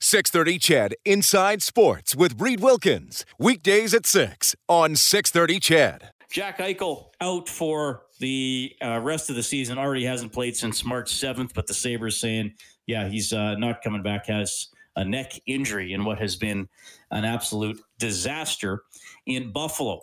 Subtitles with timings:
[0.00, 3.24] 630 CHED Inside Sports with Reid Wilkins.
[3.38, 6.10] Weekdays at 6 on 630 CHED.
[6.30, 9.78] Jack Eichel out for the uh, rest of the season.
[9.78, 12.52] Already hasn't played since March 7th, but the Sabres saying,
[12.86, 14.26] yeah, he's uh, not coming back.
[14.26, 16.68] Has a neck injury in what has been
[17.10, 18.82] an absolute disaster
[19.26, 20.02] in Buffalo.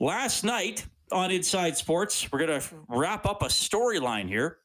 [0.00, 4.58] Last night on Inside Sports, we're going to wrap up a storyline here.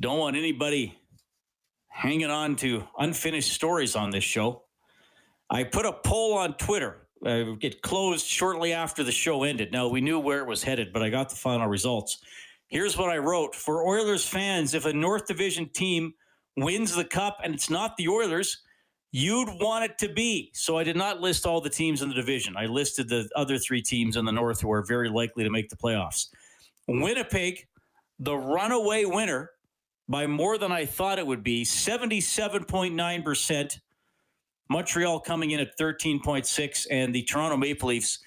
[0.00, 0.98] Don't want anybody
[1.98, 4.62] hanging on to unfinished stories on this show.
[5.50, 7.08] I put a poll on Twitter.
[7.26, 9.72] Uh, it closed shortly after the show ended.
[9.72, 12.18] Now, we knew where it was headed, but I got the final results.
[12.68, 16.14] Here's what I wrote For Oilers fans, if a North Division team
[16.56, 18.62] wins the cup and it's not the Oilers,
[19.10, 20.52] you'd want it to be.
[20.54, 22.56] So I did not list all the teams in the division.
[22.56, 25.68] I listed the other three teams in the North who are very likely to make
[25.68, 26.28] the playoffs.
[26.86, 27.66] Winnipeg,
[28.20, 29.50] the runaway winner,
[30.08, 33.80] by more than I thought it would be 77.9%.
[34.70, 38.18] Montreal coming in at 13.6 and the Toronto Maple Leafs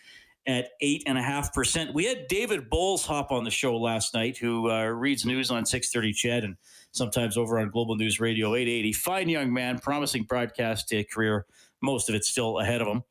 [0.48, 1.94] at 8.5%.
[1.94, 5.66] We had David Bowles hop on the show last night, who uh, reads news on
[5.66, 6.56] 630 CHED and
[6.92, 8.94] sometimes over on Global News Radio 880.
[8.94, 11.46] Fine young man, promising broadcast career,
[11.82, 13.04] most of it still ahead of him.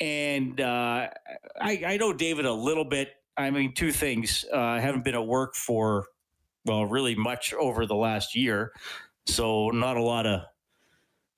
[0.00, 1.08] And uh,
[1.60, 3.12] I, I know David a little bit.
[3.36, 4.44] I mean, two things.
[4.52, 6.06] Uh, I haven't been at work for
[6.66, 8.72] well, really much over the last year.
[9.26, 10.42] So not a lot of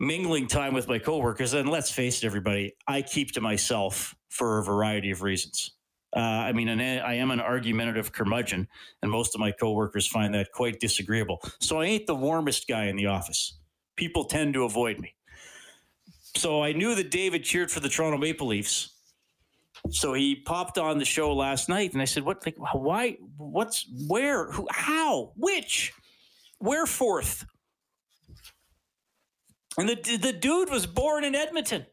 [0.01, 1.55] mingling time with my coworkers.
[1.55, 5.73] And let's face it, everybody, I keep to myself for a variety of reasons.
[6.17, 8.67] Uh, I mean, I am an argumentative curmudgeon,
[9.03, 11.43] and most of my coworkers find that quite disagreeable.
[11.61, 13.59] So I ain't the warmest guy in the office.
[13.97, 15.15] People tend to avoid me.
[16.37, 18.98] So I knew that David cheered for the Toronto Maple Leafs.
[19.91, 22.45] So he popped on the show last night, and I said, "What?
[22.45, 23.19] Like, why?
[23.37, 24.51] What's where?
[24.51, 24.67] Who?
[24.71, 25.33] How?
[25.37, 25.93] Which?
[26.59, 27.47] Whereforth?"
[29.77, 31.87] And the the dude was born in Edmonton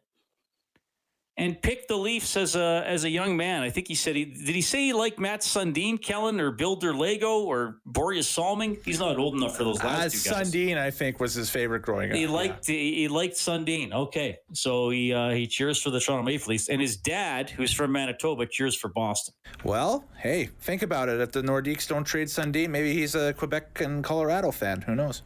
[1.38, 3.62] and picked the Leafs as a as a young man.
[3.62, 6.75] I think he said he did he say he liked Mats Sundin, Kellen, or Bill
[6.75, 8.78] Lego or Borje Salming?
[8.85, 10.51] He's not old enough for those last uh, two guys.
[10.51, 12.18] Sundin, I think, was his favorite growing up.
[12.18, 12.75] He liked yeah.
[12.75, 13.94] he, he, liked Sundin.
[13.94, 17.74] Okay, so he uh, he cheers for the Toronto Maple Leafs, and his dad, who's
[17.74, 19.34] from Manitoba, cheers for Boston.
[19.63, 21.19] Well, hey, think about it.
[21.19, 24.81] If the Nordiques don't trade Sundin, maybe he's a Quebec and Colorado fan.
[24.81, 25.22] Who knows?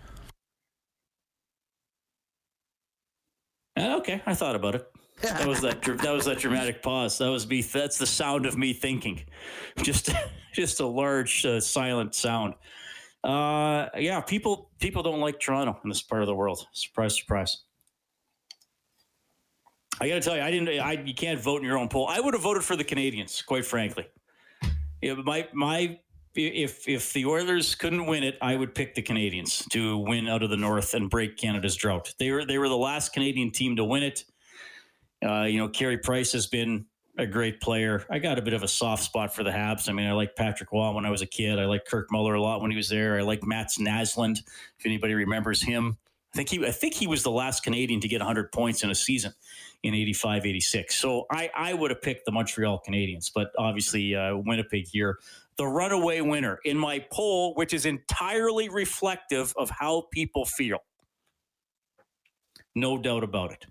[3.77, 4.87] Uh, okay, I thought about it
[5.21, 5.81] that was that.
[5.81, 7.17] That was that dramatic pause.
[7.17, 7.61] That was me.
[7.61, 9.23] That's the sound of me thinking.
[9.81, 10.09] Just,
[10.53, 12.55] just a large uh, silent sound.
[13.23, 16.65] Uh, yeah, people people don't like Toronto in this part of the world.
[16.71, 17.63] Surprise, surprise.
[20.01, 20.69] I got to tell you, I didn't.
[20.79, 22.07] I you can't vote in your own poll.
[22.07, 24.07] I would have voted for the Canadiens, quite frankly.
[25.01, 25.99] Yeah, my my
[26.35, 30.43] if if the Oilers couldn't win it, I would pick the Canadiens to win out
[30.43, 32.13] of the North and break Canada's drought.
[32.19, 34.23] They were they were the last Canadian team to win it.
[35.25, 36.85] Uh, you know, Carey Price has been
[37.17, 38.05] a great player.
[38.09, 39.89] I got a bit of a soft spot for the Habs.
[39.89, 41.59] I mean, I like Patrick Roy when I was a kid.
[41.59, 43.17] I like Kirk Muller a lot when he was there.
[43.17, 45.97] I like Mats Naslund, if anybody remembers him.
[46.33, 48.91] I think he I think he was the last Canadian to get 100 points in
[48.91, 49.33] a season
[49.81, 50.95] in 85 86.
[50.95, 55.17] So I I would have picked the Montreal Canadiens, but obviously uh, Winnipeg here
[55.57, 60.79] the runaway winner in my poll which is entirely reflective of how people feel.
[62.75, 63.65] No doubt about it.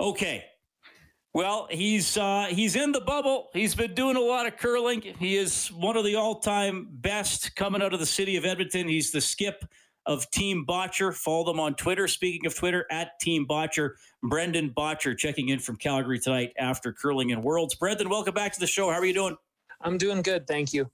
[0.00, 0.44] Okay.
[1.32, 3.48] Well, he's uh, he's in the bubble.
[3.52, 5.02] He's been doing a lot of curling.
[5.02, 8.88] He is one of the all-time best coming out of the city of Edmonton.
[8.88, 9.62] He's the skip
[10.06, 11.14] of Team Bottcher.
[11.14, 12.08] Follow them on Twitter.
[12.08, 13.90] Speaking of Twitter, at Team Bottcher,
[14.22, 17.74] Brendan Bottcher checking in from Calgary tonight after curling in Worlds.
[17.74, 18.90] Brendan, welcome back to the show.
[18.90, 19.36] How are you doing?
[19.82, 20.90] I'm doing good, thank you.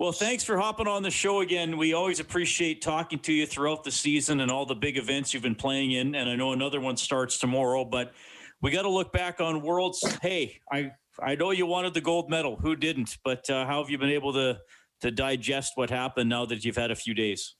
[0.00, 1.78] Well, thanks for hopping on the show again.
[1.78, 5.44] We always appreciate talking to you throughout the season and all the big events you've
[5.44, 6.16] been playing in.
[6.16, 8.12] And I know another one starts tomorrow, but
[8.60, 10.04] we got to look back on Worlds.
[10.20, 10.90] Hey, I
[11.22, 12.56] I know you wanted the gold medal.
[12.56, 13.18] Who didn't?
[13.24, 14.58] But uh, how have you been able to
[15.02, 17.54] to digest what happened now that you've had a few days?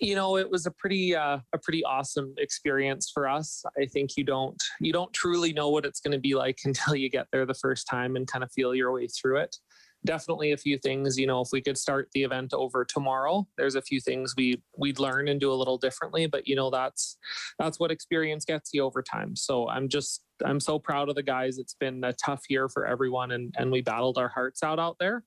[0.00, 3.64] You know, it was a pretty uh, a pretty awesome experience for us.
[3.80, 6.94] I think you don't you don't truly know what it's going to be like until
[6.94, 9.56] you get there the first time and kind of feel your way through it.
[10.04, 11.18] Definitely a few things.
[11.18, 14.62] You know, if we could start the event over tomorrow, there's a few things we
[14.76, 16.26] we'd learn and do a little differently.
[16.26, 17.16] But you know, that's
[17.58, 19.36] that's what experience gets you over time.
[19.36, 21.58] So I'm just I'm so proud of the guys.
[21.58, 24.96] It's been a tough year for everyone, and and we battled our hearts out out
[24.98, 25.24] there.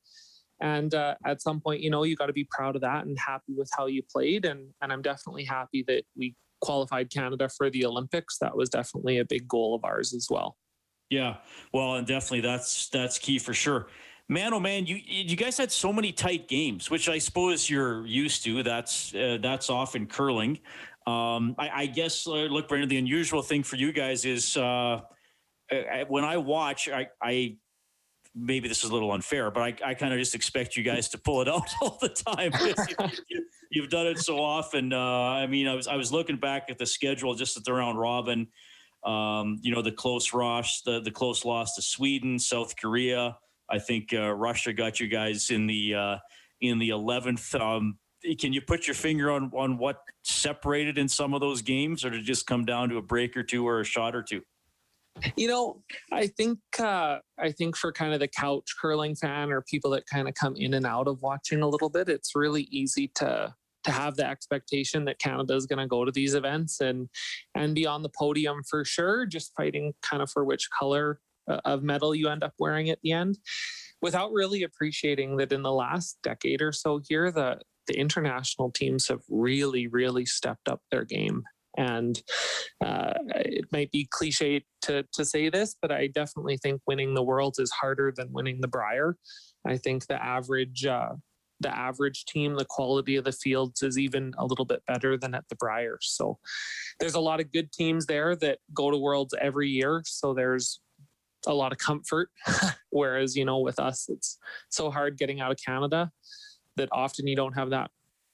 [0.59, 3.17] And uh, at some point, you know, you got to be proud of that and
[3.19, 4.45] happy with how you played.
[4.45, 8.37] And and I'm definitely happy that we qualified Canada for the Olympics.
[8.39, 10.57] That was definitely a big goal of ours as well.
[11.09, 11.37] Yeah,
[11.73, 13.87] well, and definitely that's that's key for sure.
[14.29, 18.05] Man, oh man, you you guys had so many tight games, which I suppose you're
[18.05, 18.61] used to.
[18.61, 20.59] That's uh, that's often curling.
[21.05, 24.99] Um, I, I, guess, uh, look, Brandon, the unusual thing for you guys is uh,
[26.09, 27.55] when I watch, I, I
[28.35, 31.07] maybe this is a little unfair, but I, I kind of just expect you guys
[31.09, 32.51] to pull it out all the time.
[33.71, 34.91] you, have done it so often.
[34.91, 37.71] Uh, I mean, I was I was looking back at the schedule just at the
[37.71, 38.47] round robin.
[39.05, 43.37] Um, you know, the close loss, the the close loss to Sweden, South Korea.
[43.69, 46.17] I think uh, Russia got you guys in the uh,
[46.61, 47.53] in the eleventh.
[47.55, 47.97] Um,
[48.39, 52.09] can you put your finger on on what separated in some of those games, or
[52.09, 54.41] did it just come down to a break or two or a shot or two?
[55.35, 59.61] You know, I think uh, I think for kind of the couch curling fan or
[59.61, 62.67] people that kind of come in and out of watching a little bit, it's really
[62.71, 63.53] easy to
[63.83, 67.09] to have the expectation that Canada is going to go to these events and
[67.55, 71.83] and be on the podium for sure, just fighting kind of for which color of
[71.83, 73.37] medal you end up wearing at the end,
[74.01, 79.07] without really appreciating that in the last decade or so here, the the international teams
[79.07, 81.43] have really, really stepped up their game.
[81.77, 82.21] And
[82.83, 87.23] uh, it might be cliche to, to say this, but I definitely think winning the
[87.23, 89.15] world is harder than winning the Brier.
[89.65, 91.13] I think the average uh,
[91.59, 95.33] the average team, the quality of the fields is even a little bit better than
[95.33, 95.97] at the Brier.
[96.01, 96.37] So
[96.99, 100.03] there's a lot of good teams there that go to Worlds every year.
[100.05, 100.79] So there's
[101.47, 102.29] a lot of comfort.
[102.89, 104.37] Whereas, you know, with us, it's
[104.69, 106.11] so hard getting out of Canada
[106.75, 107.89] that often you don't have that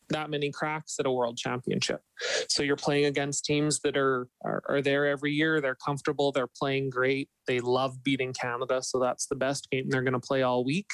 [0.09, 2.01] that many cracks at a world championship.
[2.49, 5.61] So you're playing against teams that are, are, are there every year.
[5.61, 6.31] They're comfortable.
[6.31, 7.29] They're playing great.
[7.47, 8.81] They love beating Canada.
[8.83, 10.91] So that's the best game they're going to play all week.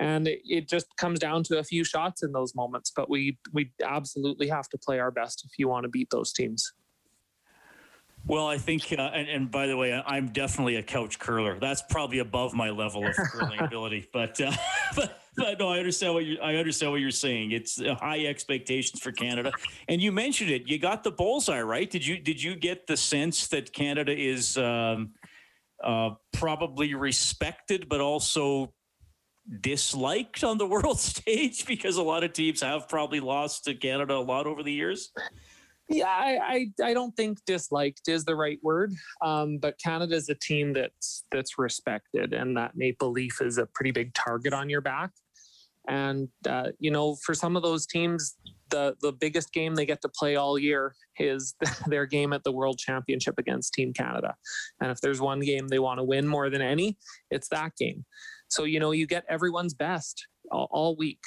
[0.00, 2.92] And it, it just comes down to a few shots in those moments.
[2.94, 6.32] But we we absolutely have to play our best if you want to beat those
[6.32, 6.72] teams.
[8.26, 11.58] Well, I think, uh, and, and, by the way, I'm definitely a couch curler.
[11.60, 14.08] That's probably above my level of curling ability.
[14.14, 14.52] But, uh,
[14.96, 17.50] but, but no, I understand what you I understand what you're saying.
[17.50, 19.52] It's uh, high expectations for Canada,
[19.88, 20.68] and you mentioned it.
[20.68, 21.90] You got the bullseye right.
[21.90, 25.12] Did you did you get the sense that Canada is um,
[25.82, 28.72] uh, probably respected, but also
[29.60, 34.14] disliked on the world stage because a lot of teams have probably lost to Canada
[34.14, 35.10] a lot over the years?
[35.88, 36.38] Yeah, I,
[36.80, 40.72] I, I don't think disliked is the right word, um, but Canada is a team
[40.72, 45.10] that's that's respected, and that Maple Leaf is a pretty big target on your back.
[45.86, 48.36] And uh, you know, for some of those teams,
[48.70, 51.54] the the biggest game they get to play all year is
[51.86, 54.34] their game at the World Championship against Team Canada.
[54.80, 56.96] And if there's one game they want to win more than any,
[57.30, 58.06] it's that game.
[58.48, 61.20] So you know, you get everyone's best all, all week.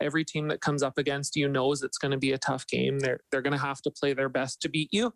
[0.00, 2.98] Every team that comes up against you knows it's going to be a tough game.
[2.98, 5.12] They're they're going to have to play their best to beat you.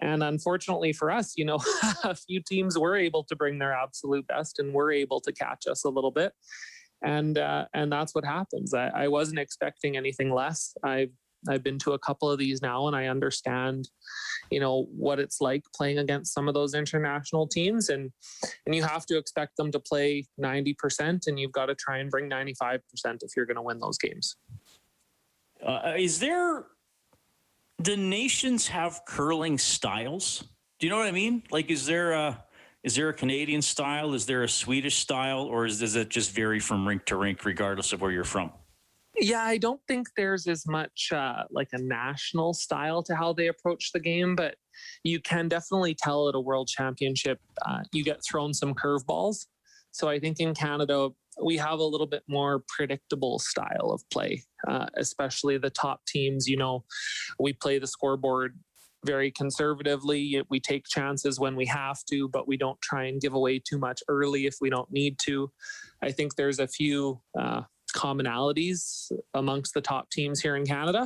[0.00, 1.58] And unfortunately for us, you know,
[2.04, 5.66] a few teams were able to bring their absolute best and were able to catch
[5.66, 6.32] us a little bit.
[7.02, 8.74] And uh, and that's what happens.
[8.74, 10.74] I, I wasn't expecting anything less.
[10.82, 11.12] I've
[11.48, 13.88] I've been to a couple of these now, and I understand,
[14.50, 18.10] you know, what it's like playing against some of those international teams, and
[18.66, 21.98] and you have to expect them to play ninety percent, and you've got to try
[21.98, 24.36] and bring ninety five percent if you're going to win those games.
[25.64, 26.66] Uh, is there?
[27.80, 30.44] Do nations have curling styles?
[30.80, 31.44] Do you know what I mean?
[31.50, 32.44] Like, is there a
[32.82, 34.14] is there a Canadian style?
[34.14, 37.44] Is there a Swedish style, or is, does it just vary from rink to rink,
[37.44, 38.52] regardless of where you're from?
[39.20, 43.48] Yeah, I don't think there's as much uh, like a national style to how they
[43.48, 44.54] approach the game, but
[45.02, 49.46] you can definitely tell at a world championship, uh, you get thrown some curveballs.
[49.90, 51.08] So I think in Canada,
[51.42, 56.46] we have a little bit more predictable style of play, uh, especially the top teams.
[56.46, 56.84] You know,
[57.40, 58.58] we play the scoreboard
[59.04, 60.42] very conservatively.
[60.48, 63.78] We take chances when we have to, but we don't try and give away too
[63.78, 65.50] much early if we don't need to.
[66.02, 67.62] I think there's a few uh,
[68.04, 71.02] commonalities amongst the top teams here in Canada.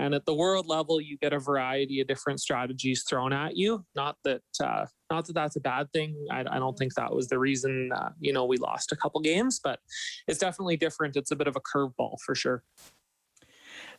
[0.00, 3.84] And at the world level, you get a variety of different strategies thrown at you.
[3.96, 6.14] Not that, uh, not that that's a bad thing.
[6.30, 9.20] I, I don't think that was the reason, uh, you know, we lost a couple
[9.20, 9.80] games, but
[10.28, 11.16] it's definitely different.
[11.16, 12.62] It's a bit of a curveball for sure.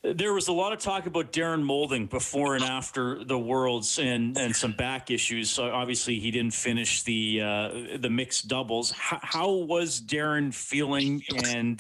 [0.01, 4.38] There was a lot of talk about Darren Moulding before and after the Worlds, and
[4.38, 5.49] and some back issues.
[5.49, 8.91] So obviously, he didn't finish the uh, the mixed doubles.
[8.91, 11.77] How, how was Darren feeling, and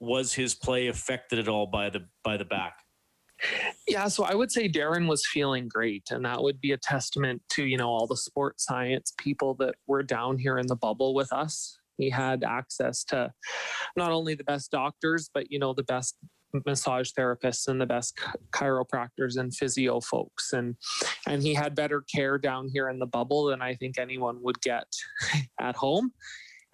[0.00, 2.74] was his play affected at all by the by the back?
[3.86, 7.42] Yeah, so I would say Darren was feeling great, and that would be a testament
[7.50, 11.14] to you know all the sports science people that were down here in the bubble
[11.14, 11.78] with us.
[11.96, 13.32] He had access to
[13.96, 16.16] not only the best doctors, but you know the best
[16.66, 18.18] massage therapists and the best
[18.52, 20.76] chiropractors and physio folks and
[21.26, 24.60] and he had better care down here in the bubble than I think anyone would
[24.62, 24.86] get
[25.60, 26.12] at home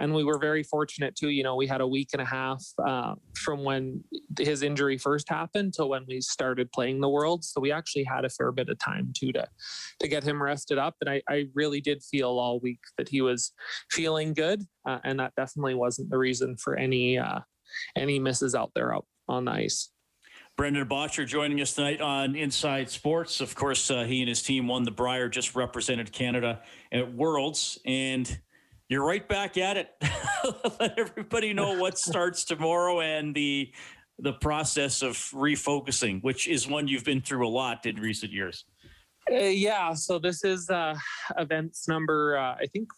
[0.00, 1.28] and we were very fortunate too.
[1.28, 4.02] You know, we had a week and a half uh, from when
[4.38, 7.44] his injury first happened to when we started playing the World.
[7.44, 9.46] So we actually had a fair bit of time too to
[10.00, 10.96] to get him rested up.
[11.00, 13.52] And I, I really did feel all week that he was
[13.90, 17.40] feeling good, uh, and that definitely wasn't the reason for any uh,
[17.96, 19.90] any misses out there out on the ice.
[20.56, 23.40] Brendan Bottcher joining us tonight on Inside Sports.
[23.40, 27.80] Of course, uh, he and his team won the Brier, just represented Canada at Worlds,
[27.84, 28.40] and
[28.88, 29.91] you're right back at it.
[30.81, 33.73] Let everybody know what starts tomorrow and the
[34.21, 38.64] the process of refocusing, which is one you've been through a lot in recent years.
[39.29, 40.95] Uh, yeah, so this is uh,
[41.37, 42.88] events number uh, I think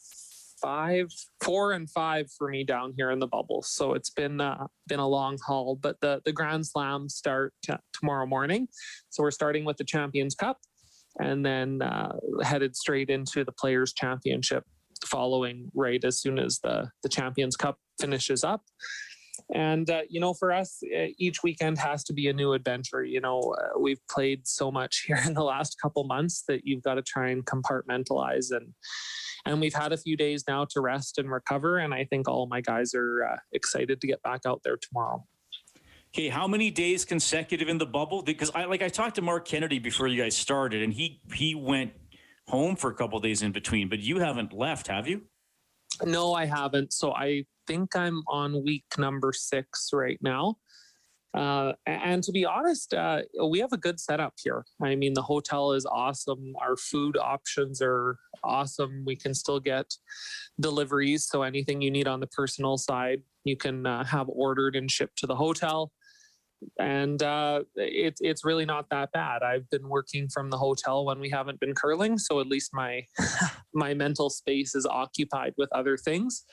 [0.61, 1.09] five,
[1.41, 3.63] four, and five for me down here in the bubble.
[3.63, 7.75] So it's been uh, been a long haul, but the the Grand Slams start t-
[7.93, 8.69] tomorrow morning.
[9.09, 10.59] So we're starting with the Champions Cup,
[11.19, 14.65] and then uh, headed straight into the Players Championship
[15.07, 18.63] following right as soon as the the Champions Cup finishes up.
[19.55, 23.05] And uh, you know, for us, uh, each weekend has to be a new adventure.
[23.05, 26.83] You know, uh, we've played so much here in the last couple months that you've
[26.83, 28.75] got to try and compartmentalize and
[29.47, 31.79] and we've had a few days now to rest and recover.
[31.79, 35.25] And I think all my guys are uh, excited to get back out there tomorrow.
[36.13, 38.23] Okay, how many days consecutive in the bubble?
[38.23, 41.55] Because I like I talked to Marc Kennedy before you guys started, and he he
[41.55, 41.93] went
[42.49, 45.23] home for a couple days in between, but you haven't left, have you?
[46.05, 46.93] No, I haven't.
[46.93, 50.57] So I think I'm on week number six right now.
[51.35, 54.65] Uh, and to be honest, uh, we have a good setup here.
[54.83, 56.55] I mean, the hotel is awesome.
[56.63, 59.05] Our food options are awesome.
[59.05, 59.93] We can still get
[60.61, 61.27] deliveries.
[61.27, 65.19] So anything you need on the personal side, you can uh, have ordered and shipped
[65.19, 65.93] to the hotel
[66.79, 69.43] and uh, it's it's really not that bad.
[69.43, 73.05] I've been working from the hotel when we haven't been curling, so at least my
[73.75, 76.45] my mental space is occupied with other things.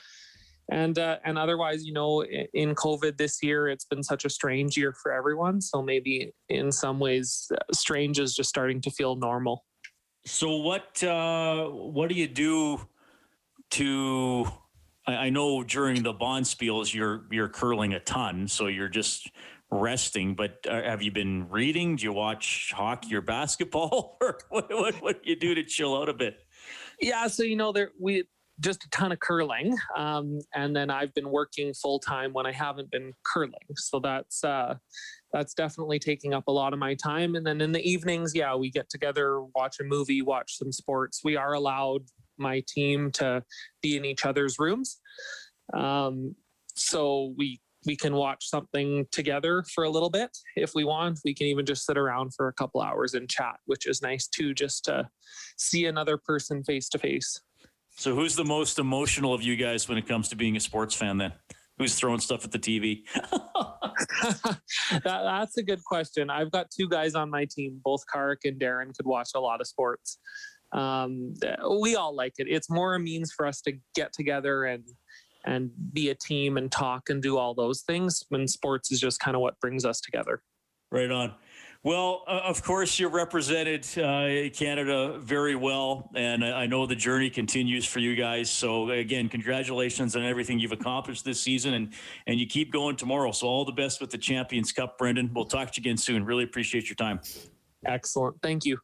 [0.72, 4.78] And uh, and otherwise, you know, in COVID this year, it's been such a strange
[4.78, 5.60] year for everyone.
[5.62, 9.66] So maybe in some ways, uh, strange is just starting to feel normal.
[10.26, 12.80] So what uh, what do you do
[13.72, 14.46] to?
[15.06, 19.30] I know during the bonspiels you're you're curling a ton, so you're just
[19.80, 21.96] resting, but uh, have you been reading?
[21.96, 25.96] Do you watch hockey or basketball, or what, what, what do you do to chill
[25.96, 26.38] out a bit?
[27.02, 28.26] Yeah, so you know, there we
[28.60, 32.52] just a ton of curling, um, and then I've been working full time when I
[32.52, 33.54] haven't been curling.
[33.76, 34.76] So that's uh,
[35.32, 37.36] that's definitely taking up a lot of my time.
[37.36, 41.22] And then in the evenings, yeah, we get together, watch a movie, watch some sports.
[41.24, 42.04] We are allowed
[42.38, 43.44] my team to
[43.82, 45.00] be in each other's rooms.
[45.74, 46.36] Um,
[46.76, 51.20] so we we can watch something together for a little bit if we want.
[51.24, 54.28] We can even just sit around for a couple hours and chat, which is nice
[54.28, 55.10] too, just to
[55.58, 57.40] see another person face to face.
[57.96, 60.96] So, who's the most emotional of you guys when it comes to being a sports
[60.96, 61.34] fan then?
[61.78, 63.04] Who's throwing stuff at the TV?
[64.24, 64.62] that,
[65.04, 66.30] that's a good question.
[66.30, 69.60] I've got two guys on my team, both Karrick and Darren could watch a lot
[69.60, 70.20] of sports.
[70.72, 71.34] Um,
[71.82, 72.48] we all like it.
[72.50, 74.84] It's more a means for us to get together and
[75.46, 78.24] and be a team and talk and do all those things.
[78.32, 80.42] And sports is just kind of what brings us together.
[80.92, 81.34] Right on.
[81.84, 87.30] Well, uh, of course, you represented uh, Canada very well, and I know the journey
[87.30, 88.50] continues for you guys.
[88.50, 91.94] So, again, congratulations on everything you've accomplished this season, and
[92.26, 93.34] and you keep going tomorrow.
[93.34, 95.30] So, all the best with the Champions Cup, Brendan.
[95.34, 96.24] We'll talk to you again soon.
[96.24, 97.20] Really appreciate your time.
[97.86, 98.42] Excellent.
[98.42, 98.78] Thank you.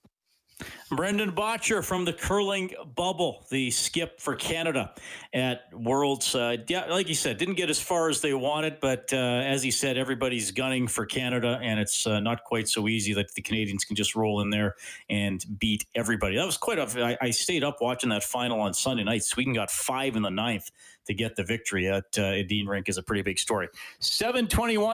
[0.90, 4.94] Brendan Bottcher from the curling bubble, the skip for Canada
[5.34, 6.34] at Worlds.
[6.36, 9.62] Uh, yeah, like you said, didn't get as far as they wanted, but uh, as
[9.62, 13.42] he said, everybody's gunning for Canada, and it's uh, not quite so easy that the
[13.42, 14.76] Canadians can just roll in there
[15.10, 16.36] and beat everybody.
[16.36, 17.04] That was quite a.
[17.04, 19.24] I, I stayed up watching that final on Sunday night.
[19.24, 20.72] Sweden got five in the ninth
[21.06, 23.68] to get the victory at uh, Edin Rink is a pretty big story.
[24.00, 24.94] Seven twenty one.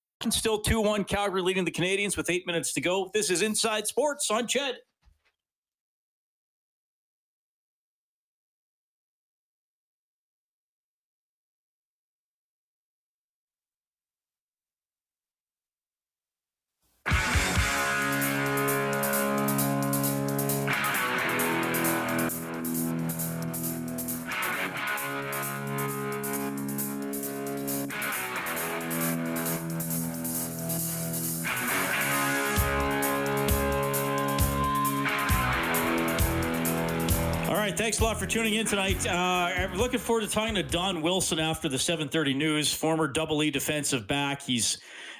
[0.29, 3.09] Still 2 1 Calgary leading the Canadiens with eight minutes to go.
[3.13, 4.75] This is Inside Sports on CHED.
[37.71, 39.07] Right, thanks a lot for tuning in tonight.
[39.07, 42.73] Uh, I'm looking forward to talking to Don Wilson after the 7:30 news.
[42.73, 44.77] Former Double E defensive back, he's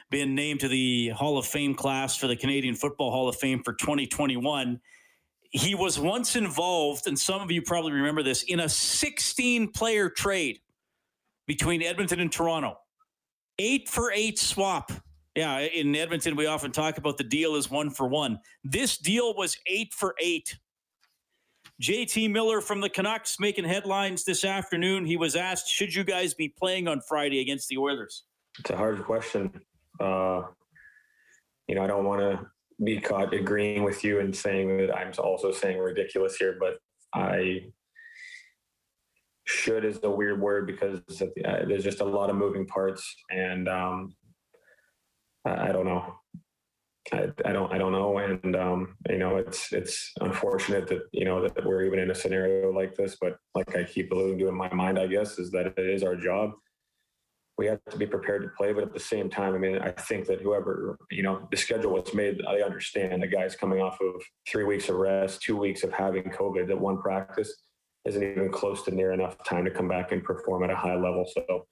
[0.09, 3.63] been named to the Hall of Fame class for the Canadian Football Hall of Fame
[3.63, 4.81] for 2021.
[5.51, 10.59] He was once involved, and some of you probably remember this, in a 16-player trade
[11.47, 12.77] between Edmonton and Toronto.
[13.59, 14.91] Eight for eight swap.
[15.35, 18.39] Yeah, in Edmonton, we often talk about the deal is one for one.
[18.65, 20.57] This deal was eight for eight.
[21.81, 25.03] JT Miller from the Canucks making headlines this afternoon.
[25.03, 28.23] He was asked, should you guys be playing on Friday against the Oilers?
[28.59, 29.51] It's a hard question.
[29.99, 30.43] Uh,
[31.67, 32.45] you know, I don't want to
[32.83, 36.77] be caught agreeing with you and saying that I'm also saying ridiculous here, but
[37.15, 37.71] I
[39.47, 43.67] should is a weird word because uh, there's just a lot of moving parts and
[43.67, 44.15] um,
[45.45, 46.20] I, I don't know.
[47.13, 48.17] I, I, don't I don't know.
[48.19, 52.15] And um, you know it's it's unfortunate that you know that we're even in a
[52.15, 55.51] scenario like this but like I keep alluding to in my mind I guess is
[55.51, 56.51] that it is our job.
[57.57, 59.91] We have to be prepared to play but at the same time I mean I
[59.91, 63.97] think that whoever you know the schedule was made I understand the guys coming off
[64.01, 67.61] of three weeks of rest two weeks of having COVID that one practice
[68.05, 70.95] isn't even close to near enough time to come back and perform at a high
[70.95, 71.25] level.
[71.33, 71.67] So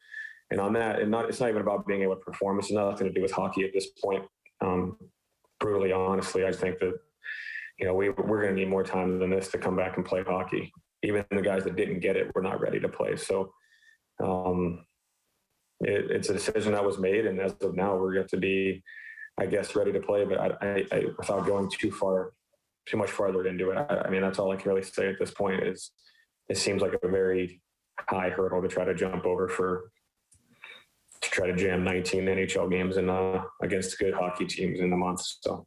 [0.52, 2.60] and on that and not it's not even about being able to perform.
[2.60, 4.26] It's nothing to do with hockey at this point.
[4.62, 4.98] Um,
[5.60, 6.94] brutally honestly, I think that
[7.78, 10.06] you know we we're going to need more time than this to come back and
[10.06, 10.72] play hockey.
[11.04, 13.16] Even the guys that didn't get it were not ready to play.
[13.16, 13.54] So
[14.22, 14.86] um,
[15.82, 18.84] it, it's a decision that was made, and as of now, we're going to be,
[19.40, 20.26] I guess, ready to play.
[20.26, 22.34] But I, I, I, without going too far,
[22.86, 25.20] too much farther into it, I, I mean that's all I can really say at
[25.20, 25.64] this point.
[25.64, 25.92] Is
[26.50, 27.62] it seems like a very
[28.08, 29.92] high hurdle to try to jump over for
[31.22, 34.98] to try to jam 19 NHL games in uh, against good hockey teams in the
[34.98, 35.22] month.
[35.42, 35.66] So.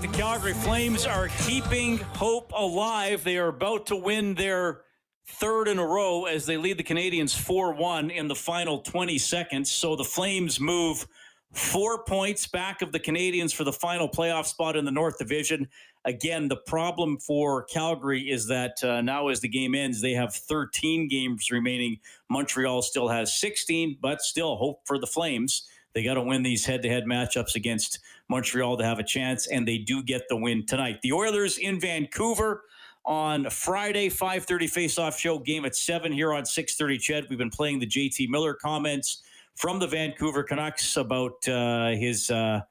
[0.00, 3.22] The Calgary Flames are keeping hope alive.
[3.22, 4.82] They are about to win their
[5.24, 9.16] third in a row as they lead the Canadiens 4 1 in the final 20
[9.18, 9.70] seconds.
[9.70, 11.06] So the Flames move
[11.52, 15.68] four points back of the Canadiens for the final playoff spot in the North Division.
[16.04, 20.34] Again, the problem for Calgary is that uh, now, as the game ends, they have
[20.34, 22.00] 13 games remaining.
[22.28, 25.68] Montreal still has 16, but still hope for the Flames.
[25.94, 29.46] They got to win these head to head matchups against Montreal to have a chance,
[29.46, 31.00] and they do get the win tonight.
[31.02, 32.64] The Oilers in Vancouver
[33.04, 37.26] on Friday, 5:30 face-off show game at 7 here on 6:30 CHED.
[37.28, 39.22] We've been playing the JT Miller comments
[39.54, 42.62] from the Vancouver Canucks about uh, his uh,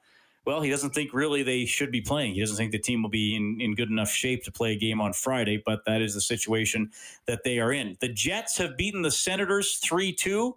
[0.44, 2.34] well, he doesn't think really they should be playing.
[2.34, 4.76] He doesn't think the team will be in, in good enough shape to play a
[4.76, 6.90] game on Friday, but that is the situation
[7.26, 7.96] that they are in.
[8.00, 10.54] The Jets have beaten the Senators 3 2.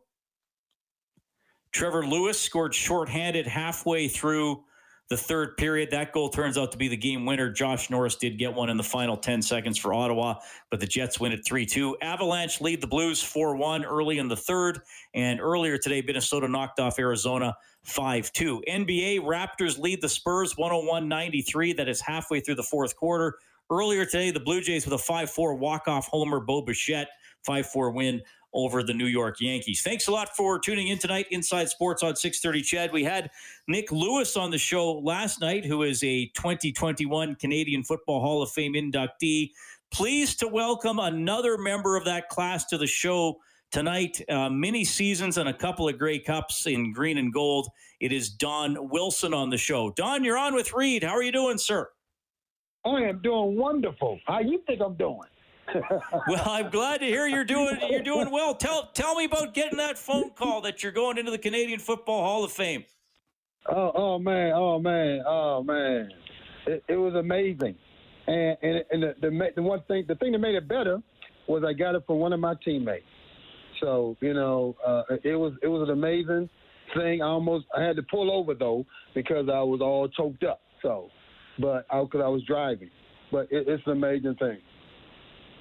[1.72, 4.64] Trevor Lewis scored shorthanded halfway through
[5.10, 5.90] the third period.
[5.92, 7.50] That goal turns out to be the game winner.
[7.50, 10.36] Josh Norris did get one in the final 10 seconds for Ottawa,
[10.70, 11.98] but the Jets win at 3 2.
[12.02, 14.80] Avalanche lead the Blues 4 1 early in the third.
[15.14, 18.64] And earlier today, Minnesota knocked off Arizona 5 2.
[18.68, 21.74] NBA Raptors lead the Spurs 101 93.
[21.74, 23.36] That is halfway through the fourth quarter.
[23.70, 27.10] Earlier today, the Blue Jays with a 5 4 walk off homer, Bo Bichette,
[27.46, 28.22] 5 4 win
[28.54, 29.82] over the New York Yankees.
[29.82, 32.94] Thanks a lot for tuning in tonight, Inside Sports on 630 CHED.
[32.94, 33.30] We had
[33.68, 38.50] Nik Lewis on the show last night, who is a 2021 Canadian Football Hall of
[38.52, 39.52] Fame inductee,
[39.92, 43.40] Pleased to welcome another member of that class to the show
[43.72, 44.22] tonight.
[44.30, 47.70] Uh, many seasons and a couple of Grey Cups in green and gold.
[48.02, 49.92] It is Don Wilson on the show.
[49.92, 51.04] Don, you're on with Reid.
[51.04, 51.90] How are you doing, sir?
[52.86, 54.20] I am doing wonderful.
[54.26, 55.30] How you think I'm doing?
[56.28, 58.56] Well, I'm glad to hear you're doing you're doing well.
[58.56, 62.22] Tell tell me about getting that phone call that you're going into the Canadian Football
[62.24, 62.86] Hall of Fame.
[63.70, 66.10] Oh, oh man, oh man, oh man,
[66.68, 67.76] it, it was amazing,
[68.28, 71.02] and and, and the, the the one thing the thing that made it better
[71.48, 73.06] was I got it from one of my teammates.
[73.82, 76.50] So you know, uh, it was it was an amazing
[76.96, 77.22] thing.
[77.22, 80.62] I almost I had to pull over though because I was all choked up.
[80.82, 81.10] So,
[81.60, 82.90] but because I was driving,
[83.32, 84.60] but it, it's an amazing thing.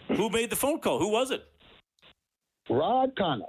[0.09, 0.99] Who made the phone call?
[0.99, 1.45] Who was it?
[2.69, 3.47] Rod Connop.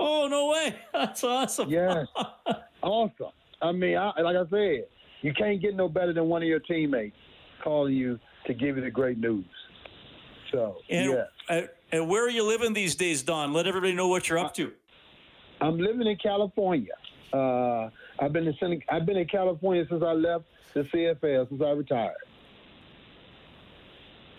[0.00, 0.76] Oh no way!
[0.92, 1.70] That's awesome.
[1.70, 2.06] Yes,
[2.82, 3.32] awesome.
[3.60, 4.86] I mean, I, like I said,
[5.20, 7.16] you can't get no better than one of your teammates
[7.62, 9.44] calling you to give you the great news.
[10.50, 11.24] So, and, yeah.
[11.48, 13.52] Uh, and where are you living these days, Don?
[13.52, 14.72] Let everybody know what you're up to.
[15.60, 16.92] I'm living in California.
[17.32, 17.88] Uh,
[18.20, 22.16] I've been in I've been in California since I left the CFL since I retired.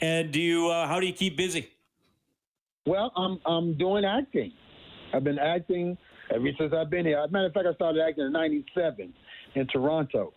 [0.04, 0.70] And do you?
[0.70, 1.70] Uh, how do you keep busy?
[2.86, 4.52] Well, I'm I'm doing acting.
[5.14, 5.98] I've been acting
[6.30, 7.20] ever since I've been here.
[7.20, 9.14] As a matter of fact, I started acting in '97
[9.56, 10.34] in Toronto.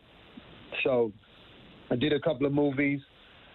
[0.84, 1.12] So
[1.90, 3.00] I did a couple of movies,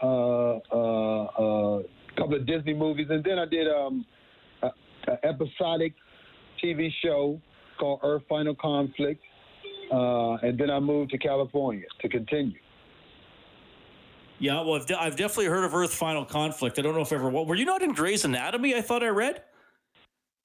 [0.03, 1.83] uh, uh, uh, a
[2.17, 4.05] couple of Disney movies, and then I did um,
[4.63, 5.93] an episodic
[6.61, 7.39] TV show
[7.79, 9.23] called Earth Final Conflict.
[9.89, 12.59] Uh, and then I moved to California to continue.
[14.41, 16.79] Yeah, well, I've, de- I've, definitely heard of Earth Final Conflict.
[16.79, 17.29] I don't know if ever.
[17.29, 18.73] Were you not in Grey's Anatomy?
[18.75, 19.43] I thought I read.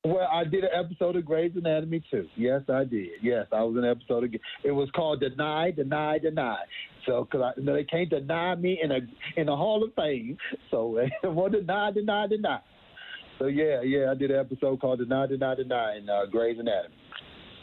[0.04, 2.28] Well, I did an episode of Grey's Anatomy too.
[2.36, 3.08] Yes, I did.
[3.22, 4.34] Yes, I was in an episode of.
[4.64, 6.58] It was called Deny, Deny, Deny.
[7.06, 8.98] So, because you know, they can't deny me in a
[9.40, 10.36] in the Hall of Fame.
[10.70, 12.60] So, well, deny, deny, deny.
[13.38, 16.94] So yeah, yeah, I did an episode called Deny, Deny, Deny in uh, Grey's Anatomy.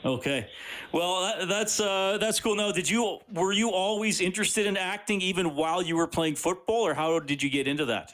[0.06, 0.50] Okay,
[0.92, 2.56] well that, that's uh, that's cool.
[2.56, 6.86] Now, did you were you always interested in acting even while you were playing football,
[6.86, 8.13] or how did you get into that?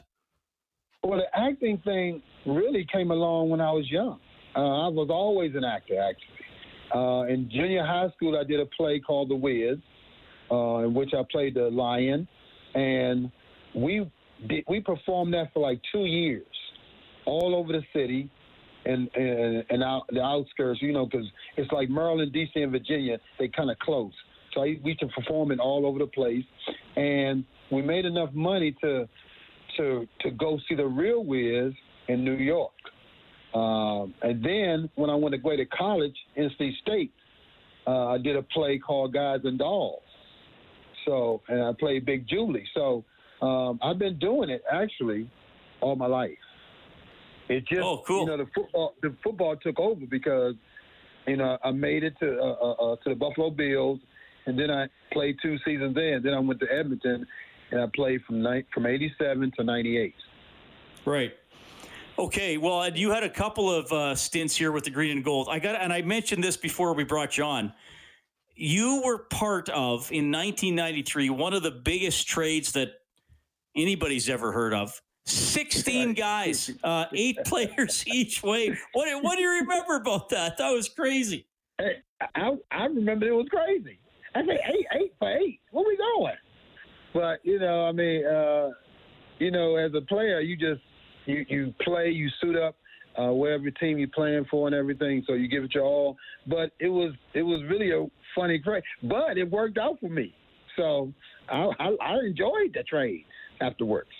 [1.02, 4.20] Well, the acting thing really came along when I was young.
[4.54, 6.26] Uh, I was always an actor, actually.
[6.94, 9.78] Uh, in junior high school, I did a play called The Wiz,
[10.50, 12.28] uh, in which I played the lion,
[12.74, 13.30] and
[13.74, 14.10] we
[14.48, 16.46] did, we performed that for like two years,
[17.26, 18.30] all over the city
[18.84, 23.18] and and, and out, the outskirts, you know, because it's like Maryland, D.C., and Virginia,
[23.38, 24.12] they kind of close.
[24.54, 26.44] So I, we can perform it all over the place,
[26.96, 29.08] and we made enough money to
[29.76, 31.72] to to go see the real Wiz
[32.08, 32.72] in New York.
[33.54, 37.12] Um, and then when I went to Greater College, NC State,
[37.86, 40.02] uh, I did a play called Guys and Dolls.
[41.04, 42.66] So, and I played Big Julie.
[42.74, 43.04] So
[43.42, 45.28] um, I've been doing it actually
[45.80, 46.30] all my life.
[47.50, 48.20] It just, oh, cool.
[48.20, 50.54] you know, the football, the football took over because,
[51.26, 53.98] you know, I made it to uh, uh, uh to the Buffalo Bills,
[54.46, 56.14] and then I played two seasons there.
[56.14, 57.26] And then I went to Edmonton,
[57.72, 60.14] and I played from ni- from '87 to '98.
[61.04, 61.32] Right.
[62.20, 65.48] Okay, well, you had a couple of uh, stints here with the green and gold.
[65.50, 67.72] I got, and I mentioned this before we brought you on.
[68.54, 72.90] You were part of in 1993 one of the biggest trades that
[73.74, 75.00] anybody's ever heard of.
[75.30, 78.76] 16 guys, uh, eight players each way.
[78.92, 80.58] What, what do you remember about that?
[80.58, 81.46] That was crazy.
[81.78, 81.96] Hey,
[82.34, 83.98] I, I remember it was crazy.
[84.34, 85.60] I said eight, eight for eight.
[85.70, 86.34] Where we going?
[87.12, 88.70] But you know, I mean, uh,
[89.38, 90.82] you know, as a player, you just
[91.26, 92.76] you you play, you suit up,
[93.18, 95.24] uh, whatever team you're playing for, and everything.
[95.26, 96.16] So you give it your all.
[96.46, 100.34] But it was it was really a funny trade, but it worked out for me.
[100.76, 101.12] So
[101.48, 103.24] I, I, I enjoyed the trade
[103.60, 104.10] afterwards.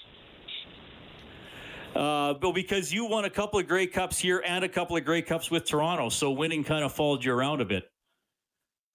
[2.00, 5.04] Uh, Bill, because you won a couple of Grey Cups here and a couple of
[5.04, 7.90] Grey Cups with Toronto, so winning kind of followed you around a bit.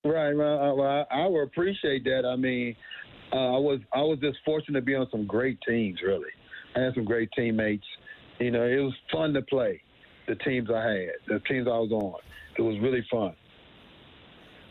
[0.04, 0.34] Right.
[0.34, 2.26] Well, I, I would appreciate that.
[2.26, 2.76] I mean,
[3.32, 6.00] uh, I was I was just fortunate to be on some great teams.
[6.02, 6.32] Really,
[6.76, 7.86] I had some great teammates.
[8.40, 9.84] You know, it was fun to play.
[10.28, 12.20] The teams I had, the teams I was on,
[12.58, 13.36] it was really fun.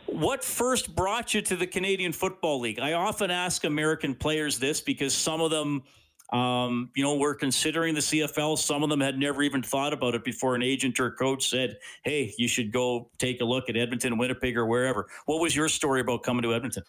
[0.07, 2.81] What first brought you to the Canadian Football League?
[2.81, 5.85] I often ask American players this because some of them
[6.32, 8.58] um, you know, we're considering the CFL.
[8.58, 11.78] Some of them had never even thought about it before an agent or coach said,
[12.02, 15.68] "Hey, you should go take a look at Edmonton, Winnipeg, or wherever." What was your
[15.68, 16.82] story about coming to Edmonton?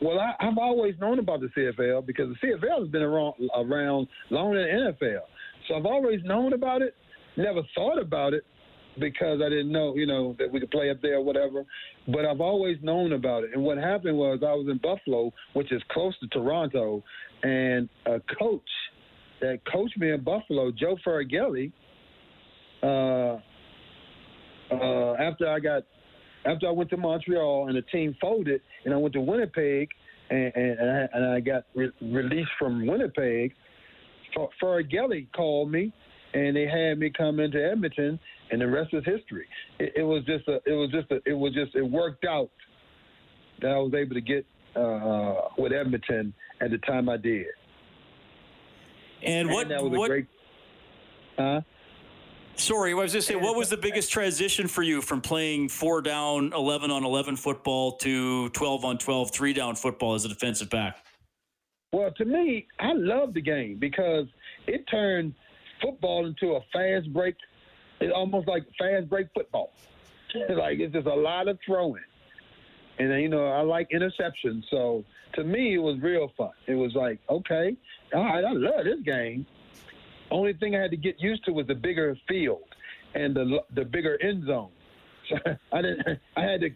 [0.00, 4.08] Well, I, have always known about the CFL because the CFL has been around, around
[4.30, 5.20] longer than the NFL.
[5.68, 6.94] So I've always known about it.
[7.36, 8.44] Never thought about it
[8.98, 11.64] because I didn't know, you know, that we could play up there or whatever.
[12.08, 13.50] But I've always known about it.
[13.54, 17.04] And what happened was I was in Buffalo, which is close to Toronto,
[17.42, 18.60] and a coach
[19.40, 21.72] that coached me in Buffalo, Joe Faragalli,
[22.82, 23.38] uh,
[24.72, 25.82] uh, after I got
[26.46, 29.88] after I went to Montreal and the team folded, and I went to Winnipeg,
[30.30, 33.52] and, and, I, and I got re- released from Winnipeg.
[34.62, 35.92] Faragelli called me,
[36.32, 38.18] and they had me come into Edmonton,
[38.50, 39.46] and the rest is history.
[39.78, 42.50] It, it was just a, it was just a, it was just, it worked out
[43.60, 47.46] that I was able to get uh, with Edmonton at the time I did.
[49.22, 49.68] And, and what?
[49.68, 50.06] that was what?
[50.06, 50.26] A great,
[51.38, 51.60] huh?
[52.56, 56.02] Sorry, I was just saying, what was the biggest transition for you from playing four
[56.02, 60.68] down, 11 on 11 football to 12 on 12, three down football as a defensive
[60.68, 60.98] back?
[61.92, 64.26] Well, to me, I love the game because
[64.66, 65.34] it turned
[65.82, 67.34] football into a fast break.
[68.00, 69.72] It's almost like fast break football.
[70.50, 72.02] like it's just a lot of throwing,
[73.00, 74.62] and you know I like interceptions.
[74.70, 76.50] So to me, it was real fun.
[76.66, 77.76] It was like, okay,
[78.14, 79.46] all right, I love this game.
[80.30, 82.62] Only thing I had to get used to was the bigger field
[83.14, 84.70] and the the bigger end zone.
[85.30, 85.36] So
[85.72, 86.18] I didn't.
[86.36, 86.70] I had to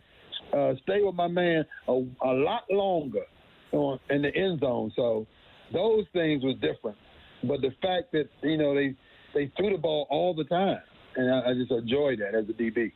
[0.57, 3.25] uh, stay with my man a, a lot longer
[3.73, 4.93] on, in the end zone.
[4.95, 5.27] So
[5.73, 6.97] those things was different.
[7.43, 8.95] But the fact that you know they
[9.35, 10.79] they threw the ball all the time,
[11.17, 12.93] and I, I just enjoyed that as a DB.